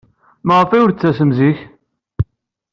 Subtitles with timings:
[0.47, 1.59] Maɣef ur d-tettasem zik?